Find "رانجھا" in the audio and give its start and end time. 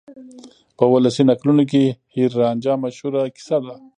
2.41-2.73